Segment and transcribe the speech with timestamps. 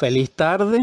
[0.00, 0.78] Feliz tarde.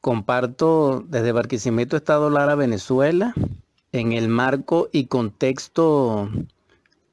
[0.00, 3.32] Comparto desde Barquisimeto, Estado Lara, Venezuela,
[3.92, 6.28] en el marco y contexto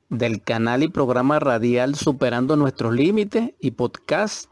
[0.09, 4.49] del canal y programa radial Superando Nuestros Límites y podcast,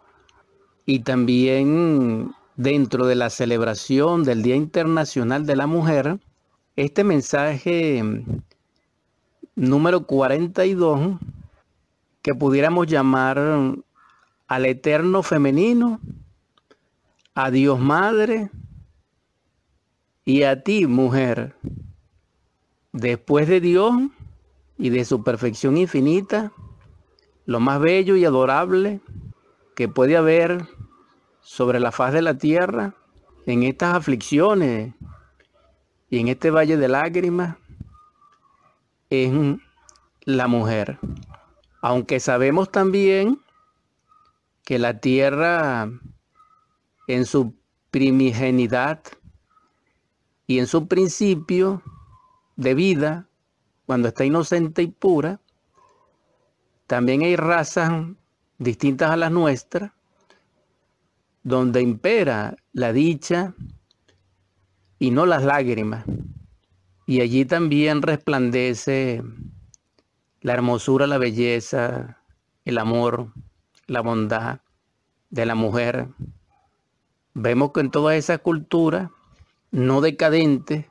[0.85, 6.19] y también dentro de la celebración del Día Internacional de la Mujer,
[6.75, 8.03] este mensaje
[9.55, 11.17] número 42
[12.21, 13.73] que pudiéramos llamar
[14.47, 15.99] al eterno femenino,
[17.33, 18.49] a Dios Madre
[20.23, 21.55] y a ti, mujer.
[22.91, 23.93] Después de Dios
[24.77, 26.51] y de su perfección infinita,
[27.45, 29.01] lo más bello y adorable
[29.75, 30.67] que puede haber
[31.41, 32.95] sobre la faz de la tierra,
[33.45, 34.93] en estas aflicciones
[36.09, 37.57] y en este valle de lágrimas,
[39.09, 39.31] es
[40.21, 40.97] la mujer.
[41.81, 43.39] Aunque sabemos también
[44.65, 45.89] que la tierra
[47.07, 47.55] en su
[47.91, 49.01] primigenidad
[50.47, 51.81] y en su principio
[52.55, 53.29] de vida,
[53.85, 55.39] cuando está inocente y pura,
[56.87, 57.91] también hay razas
[58.57, 59.91] distintas a las nuestras,
[61.43, 63.53] donde impera la dicha
[64.97, 66.05] y no las lágrimas.
[67.05, 69.21] Y allí también resplandece
[70.41, 72.19] la hermosura, la belleza,
[72.65, 73.31] el amor,
[73.87, 74.59] la bondad
[75.29, 76.07] de la mujer.
[77.33, 79.11] Vemos que en toda esa cultura
[79.71, 80.89] no decadente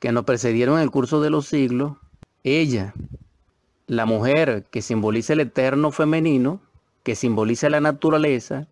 [0.00, 1.96] que nos precedieron en el curso de los siglos,
[2.42, 2.94] ella,
[3.86, 6.60] la mujer que simboliza el eterno femenino,
[7.02, 8.68] que simboliza la naturaleza,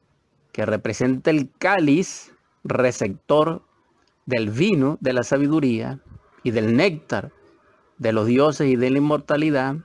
[0.52, 2.32] que representa el cáliz
[2.64, 3.62] receptor
[4.26, 6.00] del vino de la sabiduría
[6.42, 7.32] y del néctar
[7.98, 9.76] de los dioses y de la inmortalidad,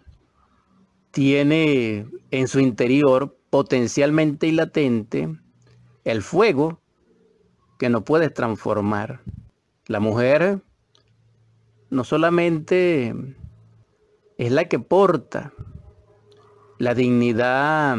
[1.17, 5.35] tiene en su interior potencialmente y latente
[6.03, 6.79] el fuego
[7.79, 9.21] que no puede transformar.
[9.87, 10.61] La mujer
[11.89, 13.15] no solamente
[14.37, 15.53] es la que porta
[16.77, 17.97] la dignidad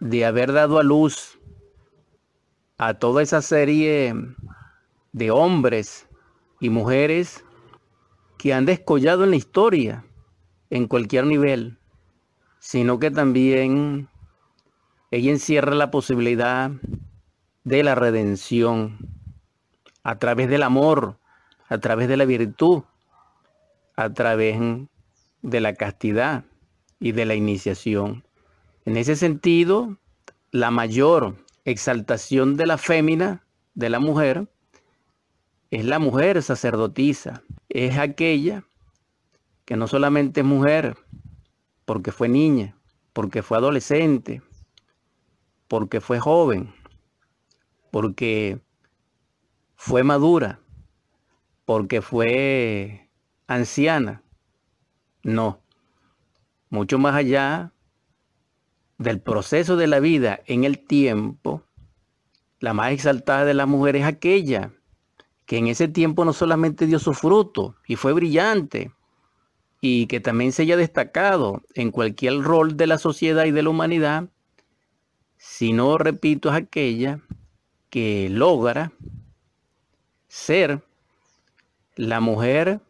[0.00, 1.38] de haber dado a luz
[2.78, 4.14] a toda esa serie
[5.12, 6.08] de hombres
[6.58, 7.44] y mujeres
[8.38, 10.06] que han descollado en la historia
[10.70, 11.76] en cualquier nivel
[12.62, 14.08] sino que también
[15.10, 16.70] ella encierra la posibilidad
[17.64, 18.98] de la redención
[20.04, 21.18] a través del amor,
[21.68, 22.84] a través de la virtud,
[23.96, 24.60] a través
[25.42, 26.44] de la castidad
[27.00, 28.22] y de la iniciación.
[28.84, 29.98] En ese sentido,
[30.52, 31.34] la mayor
[31.64, 33.44] exaltación de la fémina,
[33.74, 34.46] de la mujer,
[35.72, 38.62] es la mujer sacerdotisa, es aquella
[39.64, 40.96] que no solamente es mujer,
[41.84, 42.76] porque fue niña,
[43.12, 44.42] porque fue adolescente,
[45.68, 46.74] porque fue joven,
[47.90, 48.60] porque
[49.74, 50.60] fue madura,
[51.64, 53.08] porque fue
[53.46, 54.22] anciana.
[55.22, 55.60] No,
[56.68, 57.72] mucho más allá
[58.98, 61.62] del proceso de la vida en el tiempo,
[62.60, 64.72] la más exaltada de las mujeres es aquella
[65.46, 68.92] que en ese tiempo no solamente dio su fruto y fue brillante,
[69.84, 73.70] y que también se haya destacado en cualquier rol de la sociedad y de la
[73.70, 74.28] humanidad,
[75.36, 77.20] sino, repito, es aquella
[77.90, 78.92] que logra
[80.28, 80.84] ser
[81.96, 82.80] la mujer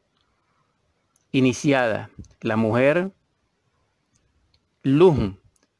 [1.33, 2.11] iniciada,
[2.43, 3.11] la mujer
[4.83, 5.35] luz,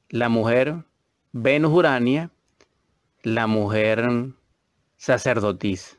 [0.09, 0.87] la mujer
[1.33, 2.31] Venus Urania,
[3.23, 4.33] la mujer
[4.97, 5.95] sacerdotisa.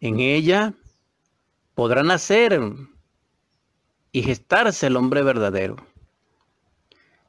[0.00, 0.74] En ella
[1.76, 2.60] podrá nacer
[4.18, 5.76] y gestarse el hombre verdadero.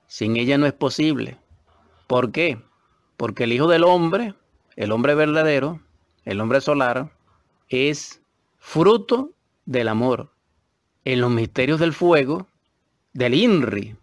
[0.07, 1.37] Sin ella no es posible.
[2.07, 2.59] ¿Por qué?
[3.15, 4.33] Porque el Hijo del Hombre,
[4.75, 5.81] el hombre verdadero,
[6.25, 7.11] el hombre solar,
[7.67, 8.23] es
[8.57, 9.33] fruto
[9.65, 10.31] del amor.
[11.05, 12.47] En los misterios del fuego,
[13.13, 13.95] del INRI,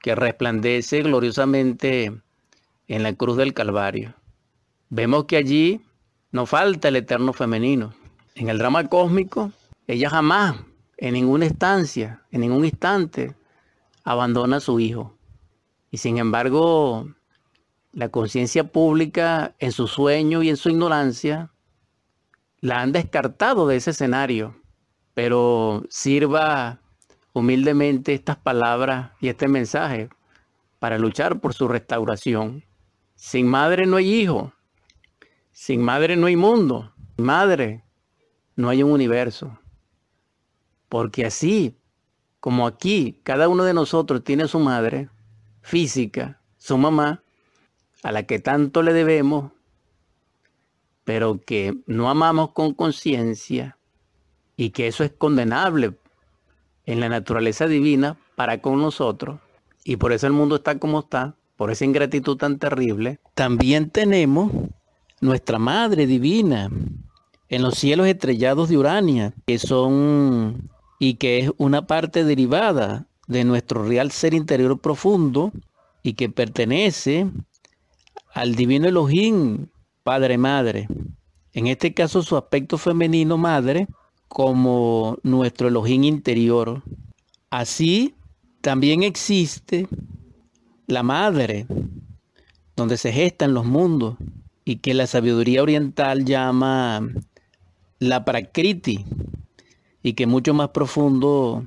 [0.00, 2.18] que resplandece gloriosamente
[2.88, 4.14] en la cruz del Calvario.
[4.88, 5.82] Vemos que allí
[6.32, 7.92] no falta el eterno femenino.
[8.36, 9.52] En el drama cósmico,
[9.86, 10.56] ella jamás
[11.00, 13.34] en ninguna instancia, en ningún instante,
[14.04, 15.16] abandona a su hijo.
[15.90, 17.08] Y sin embargo,
[17.92, 21.50] la conciencia pública, en su sueño y en su ignorancia,
[22.60, 24.54] la han descartado de ese escenario.
[25.14, 26.80] Pero sirva
[27.32, 30.10] humildemente estas palabras y este mensaje
[30.78, 32.62] para luchar por su restauración.
[33.14, 34.52] Sin madre no hay hijo.
[35.52, 36.92] Sin madre no hay mundo.
[37.16, 37.84] Sin madre
[38.54, 39.59] no hay un universo.
[40.90, 41.74] Porque así
[42.40, 45.08] como aquí cada uno de nosotros tiene su madre
[45.62, 47.22] física, su mamá,
[48.02, 49.52] a la que tanto le debemos,
[51.04, 53.78] pero que no amamos con conciencia
[54.56, 55.94] y que eso es condenable
[56.86, 59.38] en la naturaleza divina para con nosotros,
[59.84, 64.50] y por eso el mundo está como está, por esa ingratitud tan terrible, también tenemos
[65.20, 66.70] nuestra Madre Divina
[67.48, 70.70] en los cielos estrellados de Urania, que son
[71.00, 75.50] y que es una parte derivada de nuestro real ser interior profundo
[76.02, 77.26] y que pertenece
[78.34, 79.68] al divino Elohim,
[80.04, 80.88] Padre Madre.
[81.54, 83.88] En este caso su aspecto femenino madre
[84.28, 86.82] como nuestro Elohim interior.
[87.48, 88.14] Así
[88.60, 89.88] también existe
[90.86, 91.66] la madre,
[92.76, 94.16] donde se gestan los mundos
[94.66, 97.08] y que la sabiduría oriental llama
[97.98, 99.06] la prakriti
[100.02, 101.64] y que mucho más profundo,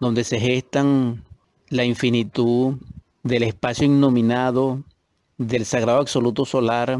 [0.00, 1.24] donde se gestan
[1.68, 2.76] la infinitud
[3.22, 4.82] del espacio innominado,
[5.38, 6.98] del sagrado absoluto solar,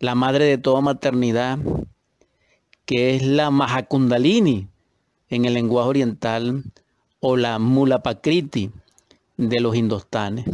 [0.00, 1.58] la madre de toda maternidad,
[2.84, 4.68] que es la Mahakundalini
[5.30, 6.64] en el lenguaje oriental,
[7.26, 8.70] o la Mulapakriti
[9.38, 10.44] de los indostanes.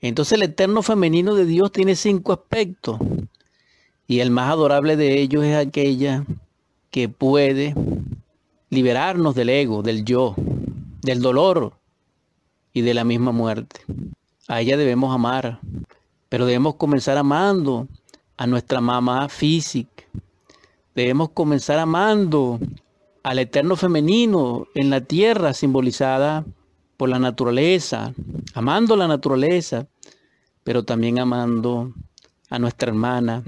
[0.00, 2.98] Entonces el eterno femenino de Dios tiene cinco aspectos
[4.08, 6.24] y el más adorable de ellos es aquella
[6.90, 7.76] que puede
[8.72, 10.34] liberarnos del ego, del yo,
[11.02, 11.74] del dolor
[12.72, 13.82] y de la misma muerte.
[14.48, 15.60] A ella debemos amar,
[16.30, 17.86] pero debemos comenzar amando
[18.38, 20.04] a nuestra mamá física.
[20.94, 22.58] Debemos comenzar amando
[23.22, 26.46] al eterno femenino en la tierra simbolizada
[26.96, 28.14] por la naturaleza,
[28.54, 29.86] amando la naturaleza,
[30.64, 31.92] pero también amando
[32.48, 33.42] a nuestra hermana,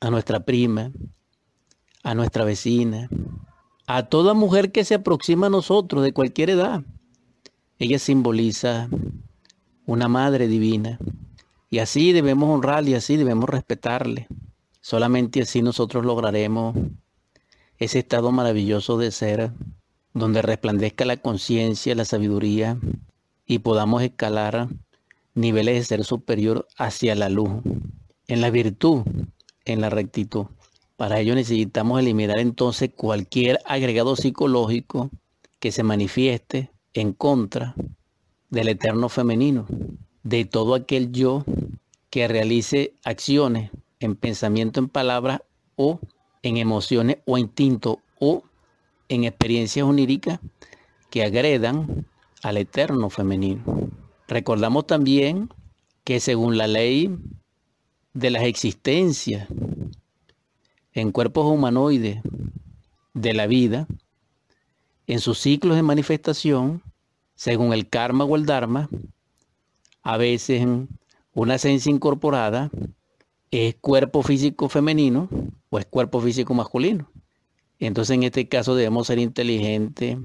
[0.00, 0.90] a nuestra prima,
[2.02, 3.08] a nuestra vecina,
[3.86, 6.82] a toda mujer que se aproxima a nosotros de cualquier edad.
[7.78, 8.88] Ella simboliza
[9.86, 10.98] una madre divina.
[11.70, 14.28] Y así debemos honrarle y así debemos respetarle.
[14.80, 16.76] Solamente así nosotros lograremos
[17.78, 19.52] ese estado maravilloso de ser,
[20.14, 22.78] donde resplandezca la conciencia, la sabiduría
[23.46, 24.68] y podamos escalar
[25.34, 27.50] niveles de ser superior hacia la luz,
[28.28, 29.02] en la virtud,
[29.64, 30.46] en la rectitud.
[31.02, 35.10] Para ello necesitamos eliminar entonces cualquier agregado psicológico
[35.58, 37.74] que se manifieste en contra
[38.50, 39.66] del eterno femenino,
[40.22, 41.44] de todo aquel yo
[42.08, 45.40] que realice acciones en pensamiento, en palabras
[45.74, 45.98] o
[46.44, 48.44] en emociones o instinto o
[49.08, 50.38] en experiencias oníricas
[51.10, 52.06] que agredan
[52.44, 53.64] al eterno femenino.
[54.28, 55.48] Recordamos también
[56.04, 57.10] que según la ley
[58.14, 59.48] de las existencias
[60.92, 62.22] en cuerpos humanoides
[63.14, 63.86] de la vida,
[65.06, 66.82] en sus ciclos de manifestación,
[67.34, 68.88] según el karma o el dharma,
[70.02, 70.66] a veces
[71.34, 72.70] una esencia incorporada
[73.50, 75.28] es cuerpo físico femenino
[75.70, 77.10] o es cuerpo físico masculino.
[77.78, 80.18] Entonces en este caso debemos ser inteligentes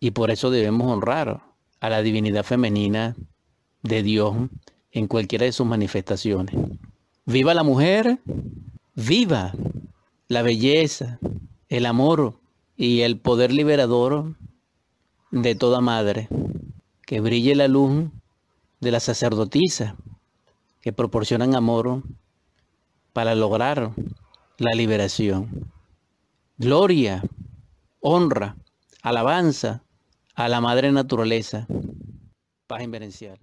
[0.00, 1.42] y por eso debemos honrar
[1.80, 3.16] a la divinidad femenina
[3.82, 4.34] de Dios
[4.92, 6.54] en cualquiera de sus manifestaciones.
[7.26, 8.18] Viva la mujer,
[8.94, 9.52] viva
[10.28, 11.18] la belleza,
[11.68, 12.40] el amor
[12.76, 14.36] y el poder liberador
[15.30, 16.28] de toda madre.
[17.06, 18.10] Que brille la luz
[18.80, 19.96] de la sacerdotisa
[20.80, 22.02] que proporcionan amor
[23.12, 23.92] para lograr
[24.58, 25.70] la liberación.
[26.58, 27.22] Gloria,
[28.00, 28.56] honra,
[29.02, 29.82] alabanza
[30.34, 31.66] a la madre naturaleza.
[32.66, 33.38] Paz inverencial.